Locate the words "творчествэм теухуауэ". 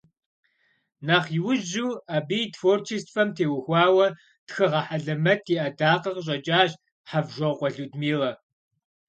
2.53-4.07